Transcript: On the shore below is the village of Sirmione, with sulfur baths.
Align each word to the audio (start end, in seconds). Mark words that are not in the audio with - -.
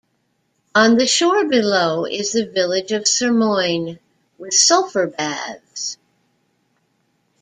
On 0.73 0.95
the 0.97 1.05
shore 1.05 1.47
below 1.47 2.05
is 2.07 2.31
the 2.31 2.47
village 2.49 2.91
of 2.91 3.03
Sirmione, 3.03 3.99
with 4.39 4.55
sulfur 4.55 5.05
baths. 5.05 5.97